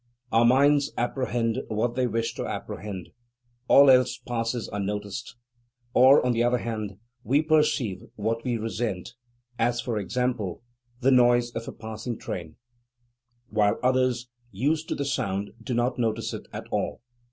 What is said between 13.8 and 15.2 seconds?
others, used to the